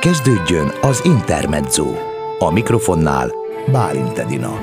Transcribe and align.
Kezdődjön 0.00 0.66
az 0.80 1.04
Intermezzo. 1.04 1.86
A 2.38 2.52
mikrofonnál 2.52 3.30
Bálint 3.72 4.18
Edina. 4.18 4.58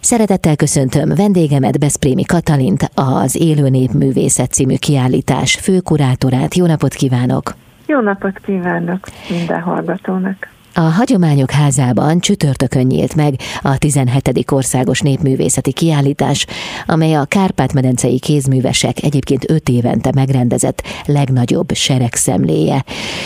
Szeretettel 0.00 0.56
köszöntöm 0.56 1.08
vendégemet, 1.14 1.78
Beszprémi 1.78 2.24
Katalint, 2.24 2.90
az 2.94 3.36
Élő 3.40 3.68
Népművészet 3.68 4.52
című 4.52 4.76
kiállítás 4.76 5.54
főkurátorát. 5.54 6.54
Jó 6.54 6.66
napot 6.66 6.94
kívánok! 6.94 7.54
Jó 7.86 8.00
napot 8.00 8.38
kívánok 8.38 9.08
minden 9.28 9.60
hallgatónak! 9.60 10.55
A 10.78 10.80
Hagyományok 10.80 11.50
Házában 11.50 12.20
csütörtökön 12.20 12.86
nyílt 12.86 13.14
meg 13.14 13.34
a 13.62 13.78
17. 13.78 14.50
Országos 14.50 15.00
Népművészeti 15.00 15.72
Kiállítás, 15.72 16.46
amely 16.86 17.14
a 17.14 17.24
Kárpát-medencei 17.24 18.18
kézművesek 18.18 19.02
egyébként 19.02 19.50
öt 19.50 19.68
évente 19.68 20.10
megrendezett 20.14 20.82
legnagyobb 21.06 21.74
seregszemléje. 21.74 22.84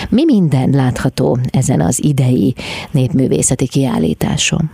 Mi 0.08 0.24
minden 0.24 0.70
látható 0.70 1.38
ezen 1.50 1.80
az 1.80 2.04
idei 2.04 2.54
népművészeti 2.90 3.68
kiállításon? 3.68 4.70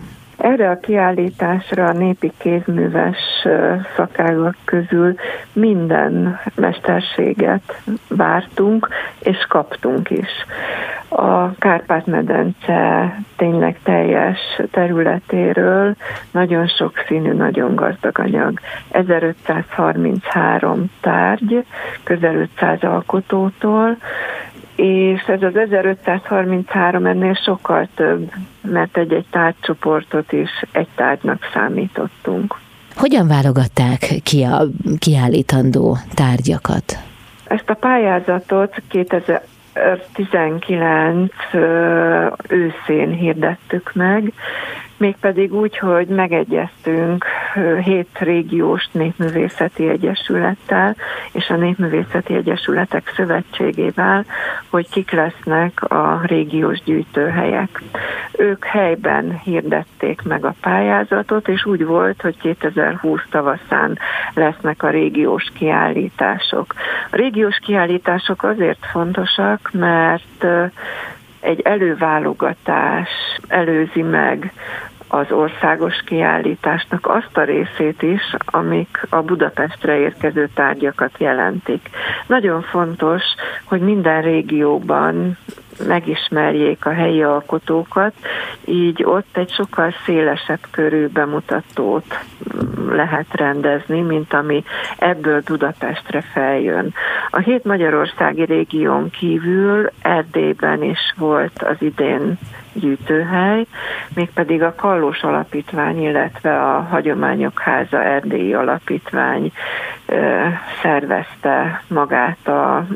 Erre 0.47 0.71
a 0.71 0.81
kiállításra 0.81 1.85
a 1.85 1.93
népi 1.93 2.33
kézműves 2.39 3.47
szakágak 3.97 4.57
közül 4.65 5.15
minden 5.53 6.41
mesterséget 6.55 7.83
vártunk, 8.09 8.89
és 9.19 9.47
kaptunk 9.49 10.11
is. 10.11 10.29
A 11.09 11.55
Kárpát-medence 11.55 13.13
tényleg 13.37 13.79
teljes 13.83 14.39
területéről 14.71 15.95
nagyon 16.31 16.67
sok 16.67 16.93
színű, 17.07 17.33
nagyon 17.33 17.75
gazdag 17.75 18.19
anyag. 18.19 18.61
1533 18.91 20.91
tárgy, 21.01 21.65
közel 22.03 22.35
500 22.35 22.83
alkotótól, 22.83 23.97
és 24.77 25.23
ez 25.23 25.43
az 25.43 25.57
1533 25.57 27.07
ennél 27.07 27.35
sokkal 27.35 27.89
több, 27.95 28.31
mert 28.61 28.97
egy-egy 28.97 29.27
tárgycsoportot 29.31 30.33
is 30.33 30.51
egy 30.73 30.89
tárgynak 30.95 31.39
számítottunk. 31.53 32.55
Hogyan 32.97 33.29
válogatták 33.29 33.99
ki 34.23 34.43
a 34.43 34.63
kiállítandó 34.99 35.97
tárgyakat? 36.15 36.99
Ezt 37.45 37.71
a 37.71 37.75
pályázatot 37.75 38.83
2019 38.89 41.33
őszén 42.49 43.11
hirdettük 43.11 43.91
meg, 43.95 44.33
mégpedig 44.99 45.55
úgy, 45.55 45.79
hogy 45.79 46.07
megegyeztünk 46.07 47.25
hét 47.85 48.19
régiós 48.19 48.89
népművészeti 48.93 49.89
egyesülettel 49.89 50.97
és 51.33 51.51
a 51.51 51.57
Népművészeti 51.57 52.35
Egyesületek 52.35 53.13
Szövetségével, 53.17 54.25
hogy 54.71 54.89
kik 54.91 55.11
lesznek 55.11 55.83
a 55.83 56.21
régiós 56.25 56.83
gyűjtőhelyek. 56.85 57.83
Ők 58.33 58.65
helyben 58.65 59.39
hirdették 59.39 60.23
meg 60.23 60.45
a 60.45 60.55
pályázatot, 60.61 61.49
és 61.49 61.65
úgy 61.65 61.85
volt, 61.85 62.23
hogy 62.23 62.37
2020 62.37 63.21
tavaszán 63.31 63.99
lesznek 64.35 64.83
a 64.83 64.91
régiós 64.91 65.53
kiállítások. 65.55 66.75
A 67.11 67.17
régiós 67.17 67.59
kiállítások 67.59 68.43
azért 68.43 68.87
fontosak, 68.91 69.71
mert 69.73 70.47
egy 71.47 71.61
előválogatás 71.61 73.09
előzi 73.49 74.03
meg 74.03 74.53
az 75.09 75.31
országos 75.31 76.03
kiállításnak 76.05 77.07
azt 77.07 77.37
a 77.37 77.45
részét 77.45 78.03
is, 78.03 78.35
amik 78.45 79.07
a 79.09 79.23
Budapestre 79.23 79.99
érkező 79.99 80.49
tárgyakat 80.55 81.11
jelentik. 81.19 81.91
Nagyon 82.27 82.63
fontos, 82.63 83.23
hogy 83.65 83.81
minden 83.81 84.23
régióban 84.23 85.37
megismerjék 85.87 86.87
a 86.87 86.93
helyi 86.93 87.23
alkotókat, 87.23 88.13
így 88.65 89.05
ott 89.05 89.37
egy 89.37 89.51
sokkal 89.51 89.95
szélesebb 90.05 90.61
körű 90.71 91.07
bemutatót 91.07 92.19
lehet 92.91 93.27
rendezni, 93.33 94.01
mint 94.01 94.33
ami 94.33 94.65
ebből 94.99 95.43
Budapestre 95.47 96.21
feljön. 96.21 96.95
A 97.31 97.39
hét 97.39 97.65
magyarországi 97.65 98.45
régión 98.45 99.11
kívül 99.11 99.91
Erdélyben 100.03 100.83
is 100.83 101.15
volt 101.17 101.63
az 101.63 101.77
idén 101.79 102.39
gyűjtőhely, 102.73 103.67
mégpedig 104.15 104.63
a 104.63 104.75
Kallós 104.75 105.23
Alapítvány, 105.23 106.03
illetve 106.03 106.63
a 106.63 106.81
Hagyományok 106.81 107.61
Háza 107.61 108.03
Erdélyi 108.03 108.55
Alapítvány 108.55 109.53
szervezte 110.83 111.83
magát 111.89 112.49
a 112.49 112.87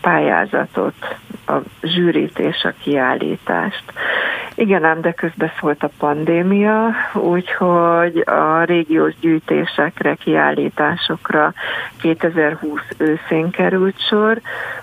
pályázatot, 0.00 1.16
a 1.50 1.62
zsűrit 1.82 2.38
és 2.38 2.64
a 2.64 2.74
kiállítást. 2.82 3.84
Igen, 4.60 4.84
ám 4.84 5.00
de 5.00 5.12
közbeszólt 5.12 5.82
a 5.82 5.90
pandémia, 5.98 6.90
úgyhogy 7.14 8.18
a 8.26 8.64
régiós 8.64 9.14
gyűjtésekre, 9.20 10.14
kiállításokra 10.14 11.52
2020 12.00 12.80
őszén 12.98 13.50
került 13.50 14.00
sor, 14.08 14.40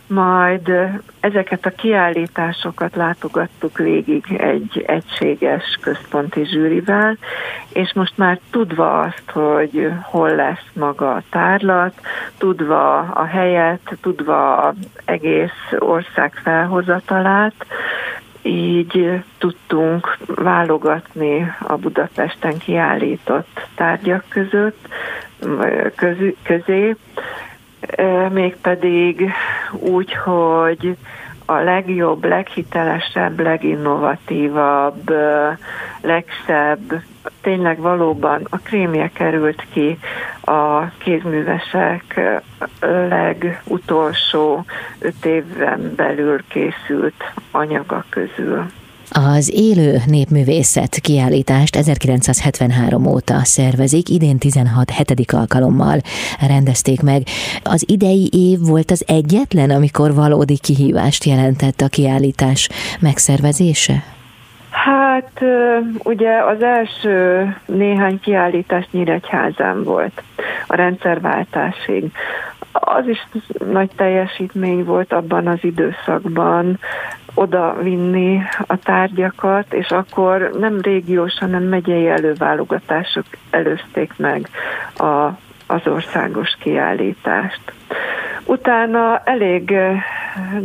majd 0.07 0.71
ezeket 1.19 1.65
a 1.65 1.69
kiállításokat 1.69 2.95
látogattuk 2.95 3.77
végig 3.77 4.25
egy 4.37 4.83
egységes 4.87 5.77
központi 5.81 6.45
zsűrivel, 6.45 7.17
és 7.73 7.93
most 7.93 8.17
már 8.17 8.39
tudva 8.51 8.99
azt, 8.99 9.31
hogy 9.31 9.91
hol 10.01 10.35
lesz 10.35 10.65
maga 10.73 11.11
a 11.11 11.23
tárlat, 11.29 11.93
tudva 12.37 12.97
a 12.99 13.25
helyet, 13.25 13.97
tudva 14.01 14.73
egész 15.05 15.71
ország 15.79 16.33
felhozatalát, 16.43 17.65
így 18.47 19.23
tudtunk 19.37 20.17
válogatni 20.25 21.53
a 21.59 21.75
Budapesten 21.75 22.57
kiállított 22.57 23.67
tárgyak 23.75 24.23
között, 24.27 24.87
közé, 26.43 26.95
mégpedig 28.29 29.31
úgy, 29.71 30.13
hogy 30.13 30.97
a 31.49 31.59
legjobb, 31.59 32.25
leghitelesebb, 32.25 33.39
leginnovatívabb, 33.39 35.13
legszebb, 36.01 37.01
tényleg 37.41 37.79
valóban 37.79 38.47
a 38.49 38.57
krémje 38.57 39.09
került 39.13 39.65
ki 39.71 39.97
a 40.41 40.89
kézművesek 40.97 42.19
legutolsó 43.09 44.65
öt 44.99 45.25
évben 45.25 45.93
belül 45.95 46.43
készült 46.47 47.23
anyaga 47.51 48.05
közül. 48.09 48.65
Az 49.11 49.51
élő 49.53 49.97
népművészet 50.05 50.99
kiállítást 50.99 51.75
1973 51.75 53.05
óta 53.05 53.43
szervezik, 53.43 54.09
idén 54.09 54.37
16 54.37 54.89
hetedik 54.89 55.33
alkalommal 55.33 55.99
rendezték 56.47 57.01
meg. 57.01 57.21
Az 57.63 57.83
idei 57.87 58.29
év 58.31 58.59
volt 58.59 58.91
az 58.91 59.03
egyetlen, 59.07 59.69
amikor 59.69 60.13
valódi 60.13 60.57
kihívást 60.57 61.23
jelentett 61.23 61.81
a 61.81 61.87
kiállítás 61.87 62.69
megszervezése? 62.99 64.03
Hát 64.69 65.41
ugye 66.03 66.31
az 66.43 66.61
első 66.61 67.55
néhány 67.65 68.19
kiállítás 68.19 68.87
Nyíregyházán 68.91 69.83
volt 69.83 70.21
a 70.67 70.75
rendszerváltásig. 70.75 72.11
Az 72.71 73.07
is 73.07 73.27
nagy 73.71 73.89
teljesítmény 73.95 74.83
volt 74.83 75.13
abban 75.13 75.47
az 75.47 75.59
időszakban, 75.61 76.79
oda 77.37 77.75
vinni 77.81 78.41
a 78.67 78.77
tárgyakat, 78.77 79.73
és 79.73 79.87
akkor 79.87 80.49
nem 80.59 80.81
régiós, 80.81 81.37
hanem 81.39 81.63
megyei 81.63 82.07
előválogatások 82.07 83.25
előzték 83.49 84.13
meg 84.17 84.49
a, 84.95 85.25
az 85.67 85.81
országos 85.87 86.55
kiállítást. 86.59 87.61
Utána 88.45 89.21
elég 89.23 89.71
eh, 89.71 90.03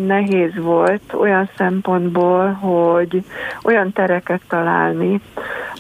nehéz 0.07 0.57
volt 0.57 1.13
olyan 1.15 1.49
szempontból, 1.57 2.53
hogy 2.53 3.25
olyan 3.63 3.93
tereket 3.93 4.41
találni, 4.49 5.21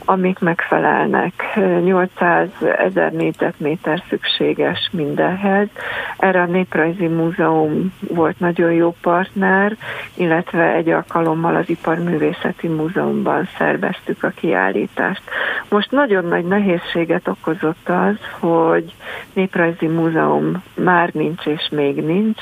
amik 0.04 0.38
megfelelnek. 0.38 1.58
800 1.84 2.48
ezer 2.78 3.12
négyzetméter 3.12 4.02
szükséges 4.08 4.90
mindenhez. 4.92 5.68
Erre 6.16 6.40
a 6.40 6.46
Néprajzi 6.46 7.06
Múzeum 7.06 7.92
volt 8.08 8.38
nagyon 8.40 8.72
jó 8.72 8.94
partner, 9.00 9.76
illetve 10.14 10.72
egy 10.74 10.88
alkalommal 10.88 11.56
az 11.56 11.68
Iparművészeti 11.68 12.68
Múzeumban 12.68 13.48
szerveztük 13.58 14.22
a 14.22 14.28
kiállítást. 14.28 15.22
Most 15.68 15.90
nagyon 15.90 16.24
nagy 16.24 16.44
nehézséget 16.44 17.28
okozott 17.28 17.88
az, 17.88 18.16
hogy 18.40 18.94
Néprajzi 19.32 19.86
Múzeum 19.86 20.62
már 20.74 21.10
nincs 21.12 21.46
és 21.46 21.68
még 21.70 22.04
nincs, 22.04 22.40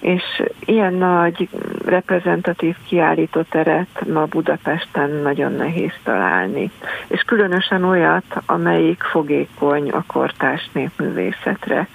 és 0.00 0.42
ilyen 0.64 0.94
nagy 0.94 1.48
reprezentatív 1.84 2.76
kiállítóteret 2.86 4.06
ma 4.12 4.24
Budapesten 4.24 5.10
nagyon 5.10 5.52
nehéz 5.52 5.92
találni. 6.04 6.70
És 7.06 7.22
különösen 7.22 7.84
olyat, 7.84 8.24
amelyik 8.46 9.02
fogékony 9.02 9.90
a 9.90 10.04
kortárs 10.06 10.70
népművészetre. 10.72 11.88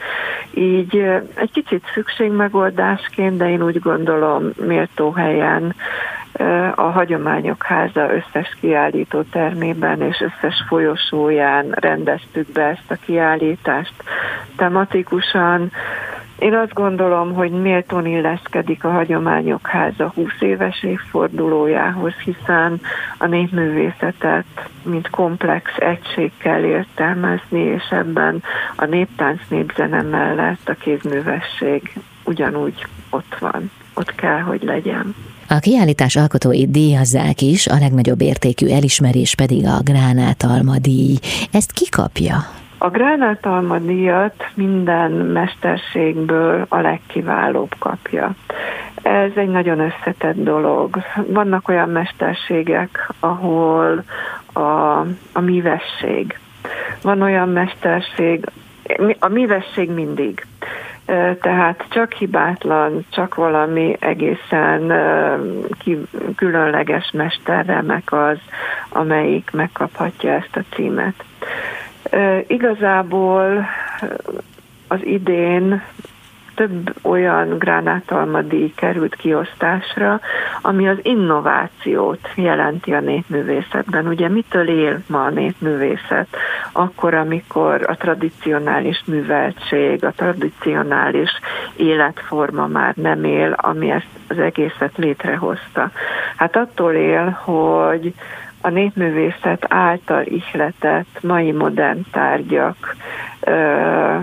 Így 0.53 0.95
egy 1.33 1.51
kicsit 1.51 1.83
szükségmegoldásként, 1.93 3.37
de 3.37 3.49
én 3.49 3.63
úgy 3.63 3.79
gondolom 3.79 4.49
méltó 4.65 5.11
helyen 5.11 5.75
a 6.75 6.81
Hagyományok 6.81 7.63
Háza 7.63 8.13
összes 8.13 8.57
kiállító 8.61 9.21
termében 9.21 10.01
és 10.01 10.19
összes 10.19 10.63
folyosóján 10.67 11.71
rendeztük 11.71 12.51
be 12.51 12.63
ezt 12.63 12.91
a 12.91 12.95
kiállítást 13.05 13.93
tematikusan. 14.55 15.71
Én 16.39 16.53
azt 16.53 16.73
gondolom, 16.73 17.33
hogy 17.33 17.51
méltón 17.51 18.05
illeszkedik 18.05 18.83
a 18.83 18.91
Hagyományok 18.91 19.67
Háza 19.67 20.11
20 20.15 20.27
éves 20.39 20.83
évfordulójához, 20.83 22.13
hiszen 22.13 22.81
a 23.17 23.25
népművészetet 23.25 24.45
mint 24.83 25.09
komplex 25.09 25.71
egység 25.77 26.31
kell 26.37 26.63
értelmezni, 26.63 27.59
és 27.59 27.83
ebben 27.89 28.43
a 28.75 28.85
néptánc 28.85 29.41
népzene 29.49 30.01
mellett 30.01 30.69
a 30.69 30.73
kézművesség 30.73 31.93
ugyanúgy 32.23 32.85
ott 33.09 33.35
van, 33.39 33.71
ott 33.93 34.15
kell, 34.15 34.39
hogy 34.39 34.63
legyen. 34.63 35.15
A 35.49 35.59
kiállítás 35.59 36.15
alkotói 36.15 36.67
díjazzák 36.67 37.41
is, 37.41 37.67
a 37.67 37.77
legnagyobb 37.79 38.21
értékű 38.21 38.67
elismerés 38.67 39.35
pedig 39.35 39.65
a 39.65 39.81
Gránátalma 39.83 40.77
díj. 40.77 41.15
Ezt 41.51 41.71
ki 41.71 41.89
kapja? 41.89 42.64
A 42.77 42.89
Gránátalma 42.89 43.77
díjat 43.77 44.45
minden 44.53 45.11
mesterségből 45.11 46.65
a 46.69 46.79
legkiválóbb 46.79 47.75
kapja. 47.79 48.35
Ez 49.01 49.31
egy 49.35 49.49
nagyon 49.49 49.79
összetett 49.79 50.43
dolog. 50.43 50.97
Vannak 51.27 51.67
olyan 51.67 51.89
mesterségek, 51.89 53.09
ahol 53.19 54.03
a, 54.53 54.99
a 55.33 55.39
művesség. 55.41 56.39
Van 57.01 57.21
olyan 57.21 57.49
mesterség, 57.49 58.45
a 59.19 59.27
művesség 59.27 59.89
mindig 59.89 60.45
tehát 61.41 61.85
csak 61.89 62.13
hibátlan, 62.13 63.05
csak 63.09 63.35
valami 63.35 63.95
egészen 63.99 64.93
különleges 66.35 67.11
mesterremek 67.13 68.11
az, 68.11 68.37
amelyik 68.89 69.51
megkaphatja 69.51 70.31
ezt 70.31 70.55
a 70.55 70.75
címet. 70.75 71.23
Igazából 72.47 73.65
az 74.87 74.99
idén 75.03 75.81
több 76.55 76.95
olyan 77.01 77.57
gránátalmadíj 77.57 78.73
került 78.75 79.15
kiosztásra, 79.15 80.19
ami 80.61 80.87
az 80.87 80.97
innovációt 81.01 82.29
jelenti 82.35 82.93
a 82.93 82.99
népművészetben. 82.99 84.07
Ugye 84.07 84.29
mitől 84.29 84.67
él 84.67 84.99
ma 85.07 85.23
a 85.23 85.29
népművészet? 85.29 86.27
Akkor, 86.71 87.13
amikor 87.13 87.85
a 87.87 87.95
tradicionális 87.95 89.03
műveltség, 89.05 90.05
a 90.05 90.13
tradicionális 90.15 91.29
életforma 91.75 92.67
már 92.67 92.93
nem 92.95 93.23
él, 93.23 93.51
ami 93.57 93.91
ezt 93.91 94.07
az 94.27 94.39
egészet 94.39 94.97
létrehozta. 94.97 95.91
Hát 96.35 96.55
attól 96.55 96.93
él, 96.93 97.29
hogy 97.29 98.13
a 98.65 98.69
népművészet 98.69 99.65
által 99.67 100.23
ihletett 100.25 101.19
mai 101.21 101.51
modern 101.51 102.01
tárgyak 102.11 102.95
ö, 103.39 104.17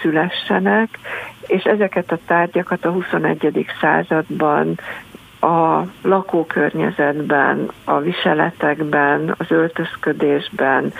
szülessenek, 0.00 0.98
és 1.46 1.62
ezeket 1.62 2.12
a 2.12 2.18
tárgyakat 2.26 2.84
a 2.84 2.90
21. 2.90 3.66
században 3.80 4.78
a 5.40 5.82
lakókörnyezetben, 6.02 7.70
a 7.84 8.00
viseletekben, 8.00 9.34
az 9.38 9.50
öltözködésben 9.50 10.92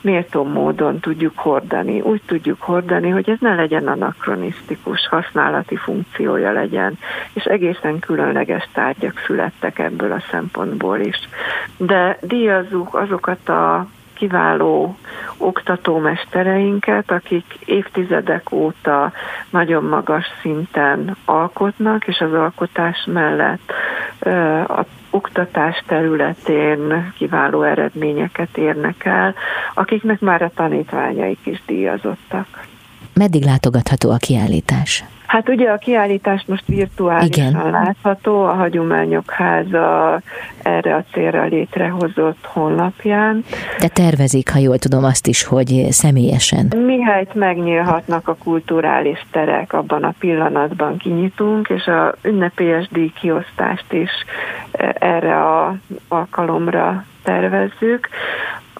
méltó 0.00 0.44
módon 0.44 1.00
tudjuk 1.00 1.38
hordani. 1.38 2.00
Úgy 2.00 2.22
tudjuk 2.26 2.62
hordani, 2.62 3.08
hogy 3.08 3.30
ez 3.30 3.38
ne 3.40 3.54
legyen 3.54 3.86
anakronisztikus, 3.86 5.08
használati 5.08 5.76
funkciója 5.76 6.52
legyen, 6.52 6.98
és 7.32 7.44
egészen 7.44 7.98
különleges 7.98 8.68
tárgyak 8.72 9.22
születtek 9.26 9.78
ebből 9.78 10.12
a 10.12 10.22
szempontból 10.30 10.98
is. 10.98 11.18
De 11.76 12.18
díjazzuk 12.20 12.94
azokat 12.94 13.48
a 13.48 13.86
kiváló 14.14 14.96
oktatómestereinket, 15.36 17.10
akik 17.10 17.44
évtizedek 17.64 18.52
óta 18.52 19.12
nagyon 19.50 19.84
magas 19.84 20.26
szinten 20.40 21.16
alkotnak, 21.24 22.06
és 22.06 22.18
az 22.18 22.32
alkotás 22.32 23.06
mellett 23.06 23.72
a 24.68 24.84
oktatás 25.10 25.82
területén 25.86 27.12
kiváló 27.16 27.62
eredményeket 27.62 28.56
érnek 28.56 29.04
el, 29.04 29.34
akiknek 29.74 30.20
már 30.20 30.42
a 30.42 30.50
tanítványaik 30.54 31.38
is 31.42 31.62
díjazottak. 31.66 32.66
Meddig 33.14 33.44
látogatható 33.44 34.10
a 34.10 34.16
kiállítás? 34.16 35.04
Hát 35.30 35.48
ugye 35.48 35.70
a 35.70 35.76
kiállítás 35.76 36.44
most 36.46 36.66
virtuálisan 36.66 37.50
Igen. 37.50 37.70
látható, 37.70 38.44
a 38.44 38.52
Hagyományok 38.52 39.30
Háza 39.30 40.20
erre 40.62 40.94
a 40.94 41.04
célra 41.12 41.44
létrehozott 41.44 42.44
honlapján. 42.46 43.44
De 43.78 43.88
tervezik, 43.88 44.50
ha 44.50 44.58
jól 44.58 44.78
tudom, 44.78 45.04
azt 45.04 45.26
is, 45.26 45.44
hogy 45.44 45.86
személyesen. 45.90 46.72
Mihelyt 46.86 47.34
megnyílhatnak 47.34 48.28
a 48.28 48.34
kulturális 48.34 49.26
terek, 49.30 49.72
abban 49.72 50.04
a 50.04 50.14
pillanatban 50.18 50.96
kinyitunk, 50.96 51.68
és 51.68 51.86
a 51.86 52.14
ünnepélyes 52.22 52.88
díjkiosztást 52.88 53.92
is 53.92 54.10
e, 54.72 54.96
erre 54.98 55.36
a 55.36 55.74
alkalomra 56.08 57.04
tervezzük. 57.22 58.08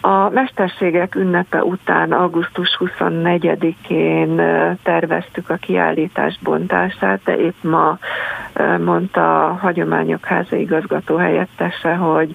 A 0.00 0.29
mesterségek 0.29 1.14
ünnepe 1.14 1.64
után 1.64 2.12
augusztus 2.12 2.76
24-én 2.79 4.37
terveztük 4.82 5.50
a 5.50 5.56
kiállítás 5.56 6.38
bontását, 6.43 7.20
de 7.25 7.37
épp 7.37 7.62
ma 7.62 7.99
mondta 8.85 9.44
a 9.44 9.52
Hagyományok 9.52 10.25
Háza 10.25 10.56
igazgató 10.56 11.17
helyettese, 11.17 11.94
hogy 11.94 12.35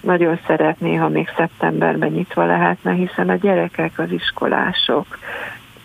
nagyon 0.00 0.38
szeretné, 0.46 0.94
ha 0.94 1.08
még 1.08 1.28
szeptemberben 1.36 2.10
nyitva 2.10 2.44
lehetne, 2.44 2.92
hiszen 2.92 3.28
a 3.28 3.34
gyerekek, 3.34 3.98
az 3.98 4.10
iskolások 4.10 5.06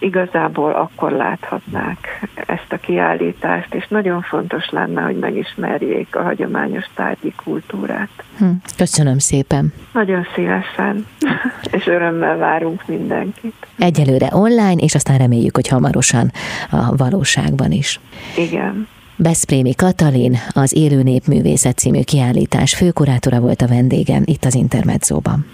igazából 0.02 0.72
akkor 0.72 1.12
láthatnák 1.12 2.30
ezt 2.48 2.72
a 2.72 2.78
kiállítást, 2.78 3.74
és 3.74 3.88
nagyon 3.88 4.22
fontos 4.22 4.70
lenne, 4.70 5.02
hogy 5.02 5.18
megismerjék 5.18 6.16
a 6.16 6.22
hagyományos 6.22 6.86
tárgyi 6.96 7.34
kultúrát. 7.44 8.10
Hm, 8.38 8.46
köszönöm 8.78 9.18
szépen. 9.18 9.74
Nagyon 9.94 10.28
szívesen, 10.36 11.06
és 11.78 11.88
örömmel 11.88 12.38
várunk 12.38 12.84
mindenkit. 12.88 13.68
Egyelőre 13.78 14.28
online, 14.32 14.82
és 14.82 14.96
aztán 14.96 15.18
reméljük, 15.18 15.56
hogy 15.56 15.68
hamarosan 15.68 16.32
a 16.70 16.96
valóságban 16.96 17.72
is. 17.72 18.00
Igen. 18.38 18.88
Beszprémi 19.16 19.76
Katalin, 19.76 20.38
az 20.50 20.76
Élő 20.76 21.04
Népművészet 21.04 21.78
című 21.78 22.02
kiállítás 22.02 22.76
főkurátora 22.76 23.40
volt 23.40 23.62
a 23.62 23.68
vendégem 23.68 24.22
itt 24.26 24.46
az 24.46 24.56
Intermedzóban. 24.56 25.46